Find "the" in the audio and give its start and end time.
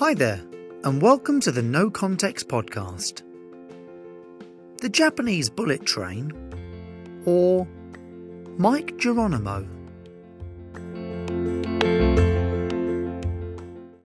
1.52-1.62, 4.80-4.88